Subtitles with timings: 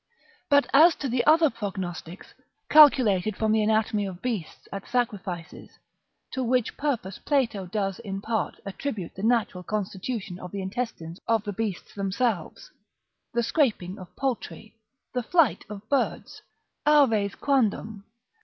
[0.49, 2.33] ]But as to the other prognostics,
[2.71, 5.77] calculated from the anatomy of beasts at sacrifices
[6.31, 11.43] (to which purpose Plato does, in part, attribute the natural constitution of the intestines of
[11.43, 12.71] the beasts themselves),
[13.35, 14.75] the scraping of poultry,
[15.13, 16.41] the flight of birds
[16.87, 18.03] "Aves quasdam